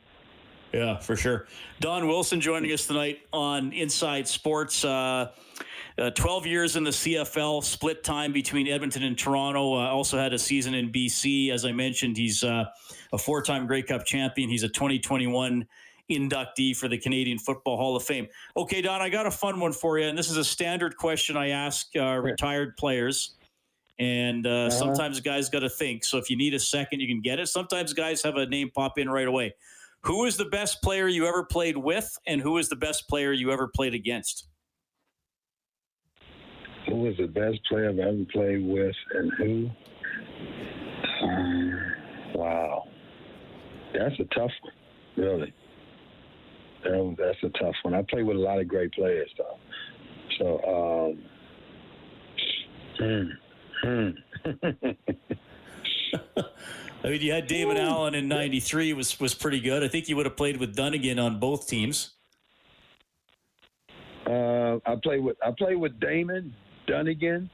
[0.73, 1.47] Yeah, for sure.
[1.79, 4.85] Don Wilson joining us tonight on Inside Sports.
[4.85, 5.31] Uh,
[5.97, 9.73] uh, 12 years in the CFL, split time between Edmonton and Toronto.
[9.73, 11.51] Uh, also had a season in BC.
[11.51, 12.65] As I mentioned, he's uh,
[13.11, 14.49] a four time Grey Cup champion.
[14.49, 15.65] He's a 2021
[16.09, 18.27] inductee for the Canadian Football Hall of Fame.
[18.55, 20.05] Okay, Don, I got a fun one for you.
[20.05, 23.35] And this is a standard question I ask uh, retired players.
[23.99, 24.69] And uh, uh-huh.
[24.69, 26.05] sometimes guys got to think.
[26.05, 27.47] So if you need a second, you can get it.
[27.47, 29.53] Sometimes guys have a name pop in right away.
[30.03, 33.31] Who is the best player you ever played with, and who is the best player
[33.31, 34.47] you ever played against?
[36.87, 39.69] Who was the best player I've ever played with, and who?
[41.21, 41.91] Um,
[42.33, 42.87] wow,
[43.93, 44.73] that's a tough one,
[45.17, 45.53] really.
[46.83, 47.93] That's a tough one.
[47.93, 49.59] I played with a lot of great players, though.
[50.39, 51.13] So,
[53.03, 53.31] um,
[53.83, 54.13] hmm,
[54.55, 54.89] hmm.
[57.03, 57.81] I mean, you had Damon Ooh.
[57.81, 59.83] Allen in '93 was was pretty good.
[59.83, 62.11] I think you would have played with Dunigan on both teams.
[64.27, 66.53] Uh, I played with I played with Damon,
[66.87, 67.49] Dunigan,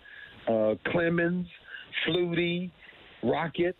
[0.47, 1.47] uh, Clemens,
[2.05, 2.71] Flutie,
[3.23, 3.75] Rocket.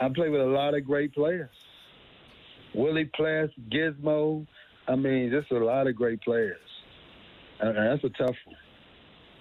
[0.00, 1.50] I played with a lot of great players.
[2.74, 4.46] Willie Pless, Gizmo.
[4.86, 6.60] I mean, just a lot of great players.
[7.60, 8.56] Uh, that's a tough one.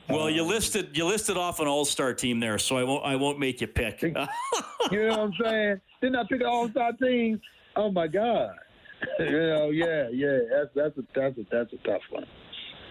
[0.09, 3.15] Well, you listed you listed off an all star team there, so I won't I
[3.15, 4.01] won't make you pick.
[4.01, 4.27] you know
[4.91, 5.81] what I'm saying?
[6.01, 7.41] Didn't I pick an all star team?
[7.75, 8.51] Oh my God!
[9.19, 10.39] you know, yeah, yeah.
[10.49, 12.25] That's that's a that's a that's a tough one.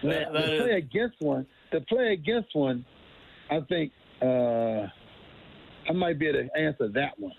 [0.03, 0.61] That, that to is...
[0.61, 2.85] play against one, to play against one,
[3.49, 4.87] I think uh,
[5.89, 7.33] I might be able to answer that one.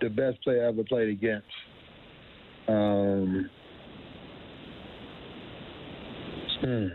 [0.00, 1.46] The best player I ever played against.
[2.68, 3.50] Um,
[6.60, 6.86] hmm.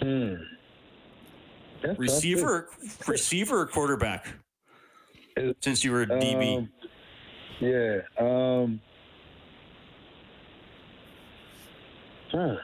[0.00, 0.34] Hmm.
[1.96, 2.68] receiver,
[3.06, 4.26] receiver, or quarterback.
[5.60, 6.58] Since you were a DB.
[6.58, 6.68] Um,
[7.60, 8.00] yeah.
[8.18, 8.80] Um,
[12.32, 12.56] huh.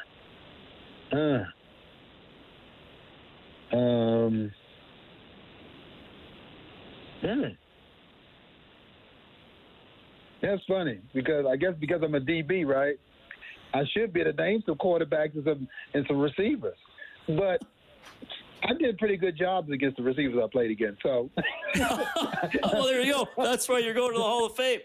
[1.13, 1.45] Huh.
[3.77, 4.53] Um.
[7.21, 7.43] Hmm.
[10.43, 12.97] That's funny because I guess because I'm a DB, right?
[13.75, 16.77] I should be able to name some quarterbacks and some and some receivers.
[17.29, 17.63] But
[18.65, 21.03] I did pretty good jobs against the receivers I played against.
[21.03, 21.31] So,
[21.79, 23.29] well, there you go.
[23.37, 24.81] That's why you're going to the Hall of Fame.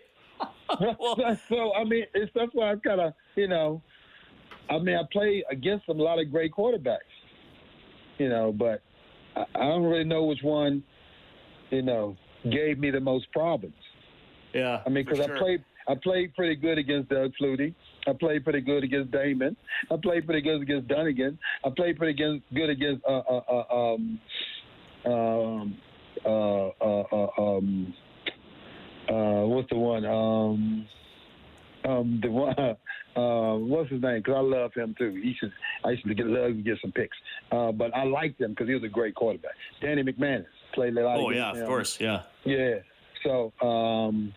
[1.00, 3.82] well, so I mean, it's that's why I'm kind of you know,
[4.70, 6.98] I mean, I play against a lot of great quarterbacks,
[8.18, 8.82] you know, but
[9.36, 10.84] I, I don't really know which one,
[11.70, 12.18] you know,
[12.50, 13.76] gave me the most problems.
[14.54, 15.36] Yeah, I mean, because sure.
[15.36, 17.74] I played I played pretty good against Doug Flutie.
[18.08, 19.56] I played pretty good against Damon.
[19.92, 21.38] I played pretty good against Dunigan.
[21.66, 24.20] I played pretty good, good against uh, uh, uh, um,
[25.06, 25.78] um,
[26.26, 27.94] uh, uh, uh, um,
[29.10, 30.06] uh, what's the one?
[30.06, 30.88] Um,
[31.86, 32.56] um, the one.
[33.18, 34.20] Uh, what's his name?
[34.20, 35.20] Because I love him too.
[35.24, 35.52] He should.
[35.84, 37.18] I used to get love to get some picks,
[37.52, 39.54] uh, but I liked him because he was a great quarterback.
[39.82, 41.18] Danny McManus played a lot.
[41.18, 41.64] Oh yeah, him.
[41.64, 42.22] of course, yeah.
[42.46, 42.76] Yeah.
[43.24, 44.32] So, um,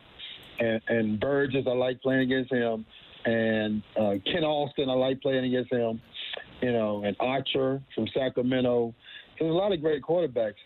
[0.61, 2.87] and, and Burgess, I like playing against him
[3.25, 4.89] and uh, Kent Austin.
[4.89, 6.01] I like playing against him.
[6.63, 8.95] You know, and Archer from Sacramento.
[9.39, 10.61] There's a lot of great quarterbacks,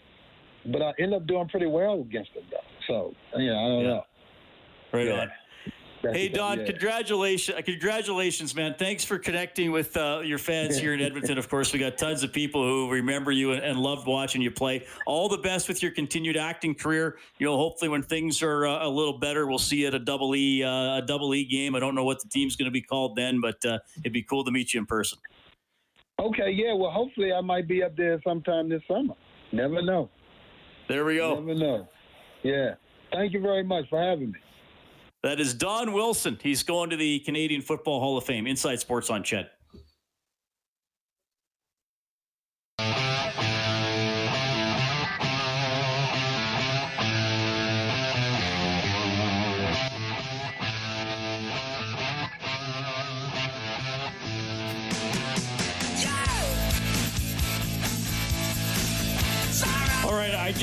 [0.66, 2.58] but I end up doing pretty well against them, though.
[2.88, 3.88] So, you know, I don't yeah.
[3.88, 4.02] know.
[4.92, 5.20] Right yeah.
[5.20, 5.28] on.
[6.12, 6.66] Hey Don, yeah.
[6.66, 8.74] congratulations, congratulations, man!
[8.78, 11.38] Thanks for connecting with uh, your fans here in Edmonton.
[11.38, 14.50] Of course, we got tons of people who remember you and, and, loved watching you
[14.50, 14.84] play.
[15.06, 17.16] All the best with your continued acting career.
[17.38, 19.98] You know, hopefully when things are uh, a little better, we'll see you at a
[19.98, 21.74] double E uh, a double E game.
[21.74, 24.22] I don't know what the team's going to be called then, but uh, it'd be
[24.22, 25.18] cool to meet you in person.
[26.20, 26.74] Okay, yeah.
[26.74, 29.14] Well, hopefully I might be up there sometime this summer.
[29.52, 30.10] Never know.
[30.88, 31.40] There we go.
[31.40, 31.88] Never know.
[32.42, 32.74] Yeah.
[33.12, 34.38] Thank you very much for having me.
[35.24, 36.38] That is Don Wilson.
[36.42, 38.46] He's going to the Canadian Football Hall of Fame.
[38.46, 39.48] Inside Sports on CHED.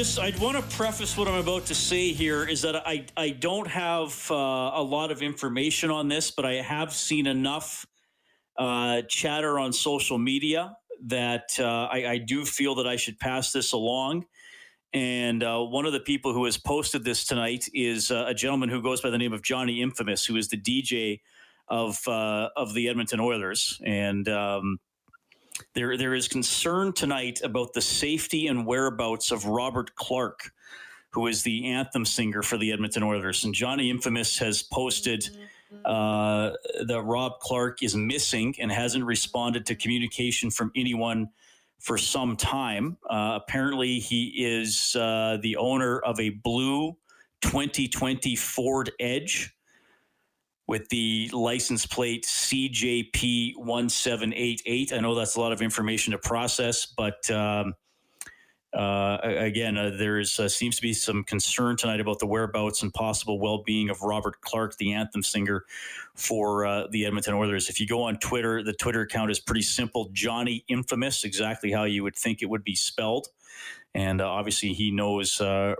[0.03, 3.29] Just I want to preface what I'm about to say here is that I I
[3.29, 7.85] don't have uh, a lot of information on this, but I have seen enough
[8.57, 13.51] uh, chatter on social media that uh, I, I, do feel that I should pass
[13.51, 14.25] this along.
[14.91, 18.69] And uh, one of the people who has posted this tonight is uh, a gentleman
[18.69, 21.21] who goes by the name of Johnny Infamous, who is the DJ
[21.67, 24.27] of uh, of the Edmonton Oilers, and.
[24.27, 24.79] Um,
[25.73, 30.51] there, there is concern tonight about the safety and whereabouts of Robert Clark,
[31.09, 33.43] who is the anthem singer for the Edmonton Oilers.
[33.43, 35.29] And Johnny Infamous has posted
[35.85, 36.51] uh,
[36.85, 41.29] that Rob Clark is missing and hasn't responded to communication from anyone
[41.79, 42.97] for some time.
[43.09, 46.95] Uh, apparently, he is uh, the owner of a blue
[47.41, 49.55] 2020 Ford Edge
[50.71, 54.93] with the license plate CJP1788.
[54.93, 57.73] I know that's a lot of information to process, but um,
[58.73, 62.83] uh, again, uh, there is uh, seems to be some concern tonight about the whereabouts
[62.83, 65.65] and possible well-being of Robert Clark, the anthem singer
[66.15, 67.69] for uh, the Edmonton Oilers.
[67.69, 71.83] If you go on Twitter, the Twitter account is pretty simple: Johnny Infamous, exactly how
[71.83, 73.27] you would think it would be spelled
[73.93, 75.75] and uh, obviously he knows uh,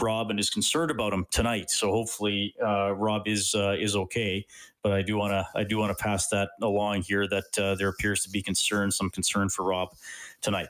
[0.00, 1.70] Rob and is concerned about him tonight.
[1.70, 4.46] So hopefully uh, Rob is uh, is okay.
[4.82, 7.74] But I do want to I do want to pass that along here that uh,
[7.76, 9.88] there appears to be concern, some concern for Rob
[10.42, 10.68] tonight.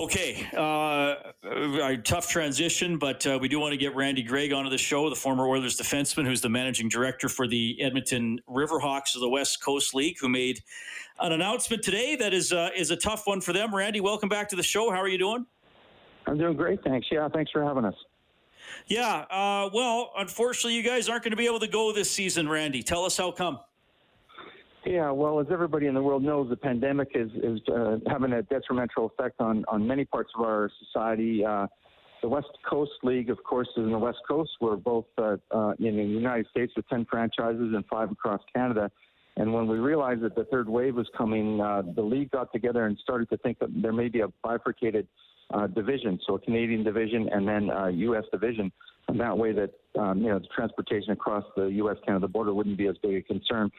[0.00, 4.70] Okay, uh, a tough transition, but uh, we do want to get Randy Gregg onto
[4.70, 9.20] the show, the former Oilers defenseman, who's the managing director for the Edmonton Riverhawks of
[9.20, 10.60] the West Coast League, who made
[11.20, 13.74] an announcement today that is uh, is a tough one for them.
[13.74, 14.90] Randy, welcome back to the show.
[14.90, 15.44] How are you doing?
[16.26, 17.06] I'm doing great, thanks.
[17.12, 17.94] Yeah, thanks for having us.
[18.86, 22.48] Yeah, uh, well, unfortunately, you guys aren't going to be able to go this season,
[22.48, 22.82] Randy.
[22.82, 23.58] Tell us how come.
[24.86, 28.42] Yeah, well, as everybody in the world knows, the pandemic is, is uh, having a
[28.42, 31.44] detrimental effect on, on many parts of our society.
[31.44, 31.66] Uh,
[32.22, 34.50] the West Coast League, of course, is in the West Coast.
[34.60, 38.90] We're both uh, uh, in the United States with 10 franchises and five across Canada.
[39.36, 42.86] And when we realized that the third wave was coming, uh, the league got together
[42.86, 45.06] and started to think that there may be a bifurcated
[45.52, 48.24] uh, division, so a Canadian division and then a U.S.
[48.32, 48.72] division.
[49.08, 52.86] And that way that, um, you know, the transportation across the U.S.-Canada border wouldn't be
[52.86, 53.70] as big a concern.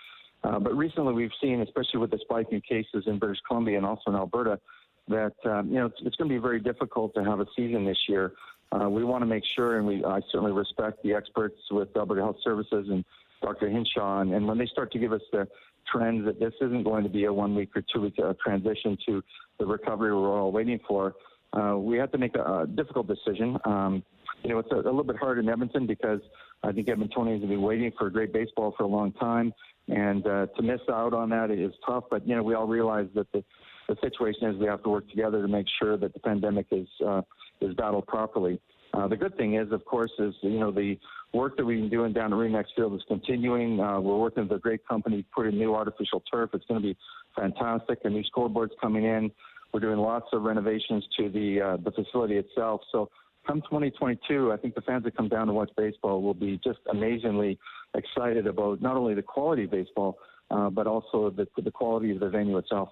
[0.44, 3.86] Uh, but recently, we've seen, especially with the spike in cases in British Columbia and
[3.86, 4.60] also in Alberta,
[5.08, 7.86] that um, you know it's, it's going to be very difficult to have a season
[7.86, 8.34] this year.
[8.72, 12.22] Uh, we want to make sure, and we I certainly respect the experts with Alberta
[12.22, 13.04] Health Services and
[13.42, 13.70] Dr.
[13.70, 15.48] Hinshaw, and, and when they start to give us the
[15.92, 18.98] trends that this isn't going to be a one week or two week uh, transition
[19.06, 19.24] to
[19.60, 21.16] the recovery we're all waiting for,
[21.54, 23.58] uh, we have to make a, a difficult decision.
[23.66, 24.04] Um,
[24.44, 26.22] you know, it's a, a, little bit hard in Edmonton because
[26.64, 29.54] I think Edmontonians have been waiting for great baseball for a long time.
[29.88, 33.08] And uh, to miss out on that is tough, but you know we all realize
[33.16, 33.44] that the,
[33.90, 36.88] the situation is we have to work together to make sure that the pandemic is
[37.06, 37.22] uh,
[37.62, 38.62] is battled properly.
[38.94, 40.98] Uh, the good thing is, of course, is you know the
[41.34, 43.80] work that we've been doing down at Remax Field is continuing.
[43.80, 46.52] Uh, we're working with a great company to put in new artificial turf.
[46.54, 46.98] It's going to be
[47.36, 48.00] fantastic.
[48.04, 49.32] A new scoreboard's coming in.
[49.74, 52.82] We're doing lots of renovations to the uh, the facility itself.
[52.92, 53.10] So
[53.46, 56.80] come 2022, I think the fans that come down to watch baseball will be just
[56.90, 57.58] amazingly
[57.96, 60.18] excited about not only the quality of baseball,
[60.50, 62.90] uh, but also the, the quality of the venue itself.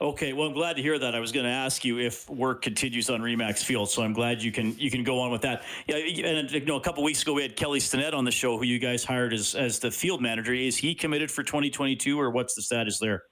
[0.00, 1.14] Okay, well, I'm glad to hear that.
[1.14, 4.42] I was going to ask you if work continues on Remax Field, so I'm glad
[4.42, 5.62] you can you can go on with that.
[5.86, 8.58] Yeah, and you know, a couple weeks ago we had Kelly Stinnett on the show,
[8.58, 10.52] who you guys hired as as the field manager.
[10.52, 13.22] Is he committed for 2022, or what's the status there?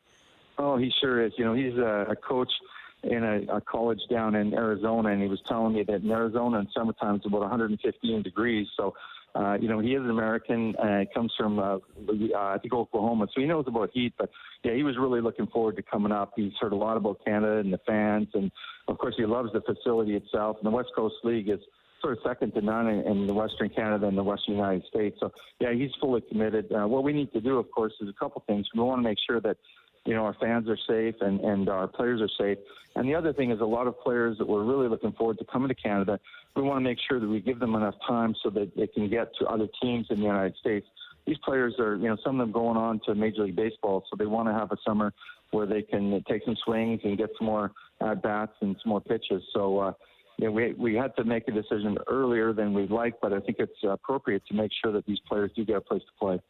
[0.59, 1.33] Oh, he sure is.
[1.37, 2.53] You know, he's a, a coach
[3.03, 6.59] in a, a college down in Arizona, and he was telling me that in Arizona
[6.59, 8.67] in summertime it's about 115 degrees.
[8.77, 8.95] So
[9.35, 10.75] uh, you know, he is an American.
[10.77, 14.13] Uh, comes from, uh, uh, I think, Oklahoma, so he knows about heat.
[14.19, 14.31] But
[14.65, 16.33] yeah, he was really looking forward to coming up.
[16.35, 18.51] He's heard a lot about Canada and the fans, and
[18.89, 20.57] of course, he loves the facility itself.
[20.59, 21.61] And the West Coast League is
[22.01, 25.17] sort of second to none in, in the Western Canada and the Western United States.
[25.21, 26.73] So yeah, he's fully committed.
[26.73, 28.67] Uh, what we need to do, of course, is a couple things.
[28.75, 29.59] We want to make sure that
[30.07, 32.59] you know our fans are safe and and our players are safe.
[32.97, 35.45] And the other thing is a lot of players that we're really looking forward to
[35.45, 36.19] coming to Canada.
[36.57, 39.09] We want to make sure that we give them enough time so that they can
[39.09, 40.87] get to other teams in the United States.
[41.27, 44.17] These players are, you know, some of them going on to Major League Baseball, so
[44.19, 45.13] they want to have a summer
[45.53, 47.71] where they can take some swings and get some more
[48.01, 49.43] at bats and some more pitches.
[49.55, 49.79] So.
[49.79, 49.93] Uh,
[50.39, 53.41] you know, we we had to make a decision earlier than we'd like, but I
[53.41, 56.41] think it's appropriate to make sure that these players do get a place to play.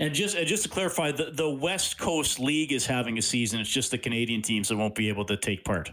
[0.00, 3.60] And just and just to clarify, the, the West Coast League is having a season.
[3.60, 5.90] It's just the Canadian teams that won't be able to take part.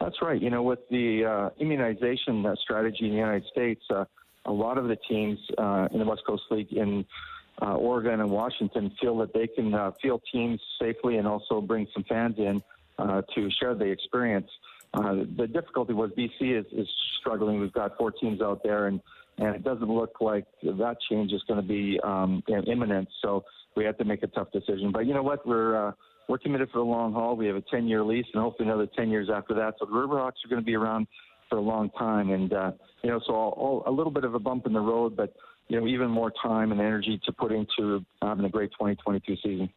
[0.00, 0.40] That's right.
[0.40, 4.04] You know, with the uh, immunization uh, strategy in the United States, uh,
[4.46, 7.04] a lot of the teams uh, in the West Coast League in
[7.60, 11.86] uh, Oregon and Washington feel that they can uh, field teams safely and also bring
[11.92, 12.62] some fans in
[13.34, 14.50] to share the experience.
[14.94, 16.88] the difficulty was BC is, is
[17.18, 17.58] struggling.
[17.58, 19.00] We've got four teams out there, and
[19.40, 23.08] and it doesn't look like that change is going to be um, imminent.
[23.22, 23.42] So
[23.74, 24.92] we have to make a tough decision.
[24.92, 25.46] But you know what?
[25.46, 25.92] We're uh,
[26.28, 27.36] we're committed for the long haul.
[27.36, 29.74] We have a 10-year lease, and hopefully another 10 years after that.
[29.80, 31.08] So the Riverhawks are going to be around
[31.48, 32.70] for a long time, and uh,
[33.02, 35.34] you know, so all, all, a little bit of a bump in the road, but
[35.68, 39.70] you know, even more time and energy to put into having a great 2022 season.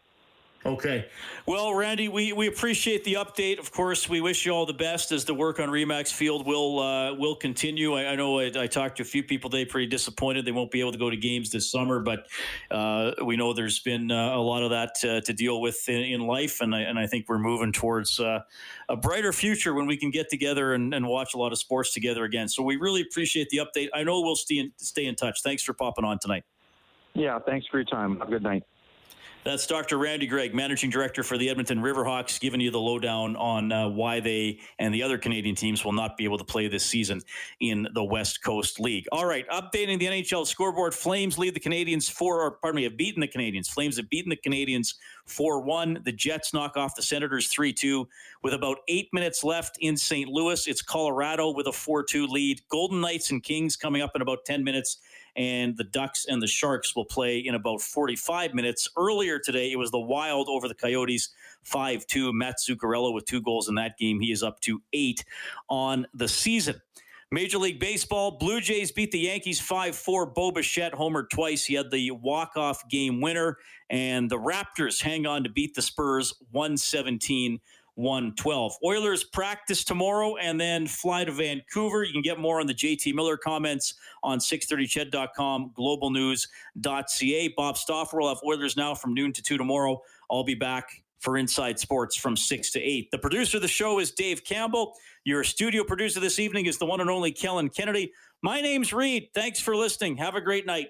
[0.65, 1.05] Okay.
[1.45, 3.59] Well, Randy, we, we appreciate the update.
[3.59, 6.79] Of course, we wish you all the best as the work on Remax Field will
[6.79, 7.95] uh, will continue.
[7.95, 10.71] I, I know I, I, talked to a few people today, pretty disappointed they won't
[10.71, 12.27] be able to go to games this summer, but
[12.71, 16.01] uh, we know there's been uh, a lot of that uh, to deal with in,
[16.01, 18.39] in, life, and I, and I think we're moving towards uh,
[18.87, 21.93] a brighter future when we can get together and, and, watch a lot of sports
[21.93, 22.47] together again.
[22.47, 23.89] So we really appreciate the update.
[23.93, 25.41] I know we'll stay in, stay in touch.
[25.43, 26.45] Thanks for popping on tonight.
[27.13, 28.17] Yeah, thanks for your time.
[28.19, 28.63] Have a good night.
[29.43, 29.97] That's Dr.
[29.97, 34.21] Randy Gregg, Managing Director for the Edmonton Riverhawks, giving you the lowdown on uh, why
[34.21, 37.21] they and the other Canadian teams will not be able to play this season
[37.59, 39.05] in the West Coast League.
[39.11, 40.93] All right, updating the NHL scoreboard.
[40.93, 43.67] Flames lead the Canadiens four, or pardon me, have beaten the Canadiens.
[43.67, 44.93] Flames have beaten the Canadiens
[45.25, 46.01] 4 1.
[46.03, 48.07] The Jets knock off the Senators 3 2.
[48.43, 50.29] With about eight minutes left in St.
[50.29, 52.61] Louis, it's Colorado with a 4 2 lead.
[52.69, 54.99] Golden Knights and Kings coming up in about 10 minutes
[55.35, 58.89] and the Ducks and the Sharks will play in about 45 minutes.
[58.97, 61.29] Earlier today, it was the Wild over the Coyotes
[61.63, 62.33] 5 2.
[62.33, 64.19] Matt Zuccarello with two goals in that game.
[64.19, 65.23] He is up to eight
[65.69, 66.81] on the season.
[67.31, 70.27] Major League Baseball, Blue Jays beat the Yankees 5 4.
[70.27, 71.65] Bo Bichette homered twice.
[71.65, 73.57] He had the walk off game winner.
[73.89, 77.59] And the Raptors hang on to beat the Spurs 117
[77.95, 78.73] 112.
[78.83, 82.03] Oilers practice tomorrow and then fly to Vancouver.
[82.03, 87.47] You can get more on the JT Miller comments on 630ched.com, globalnews.ca.
[87.55, 90.01] Bob Stauffer will have Oilers now from noon to 2 tomorrow.
[90.31, 93.11] I'll be back for Inside Sports from 6 to 8.
[93.11, 94.93] The producer of the show is Dave Campbell.
[95.23, 98.11] Your studio producer this evening is the one and only Kellen Kennedy.
[98.41, 99.29] My name's Reid.
[99.33, 100.17] Thanks for listening.
[100.17, 100.89] Have a great night.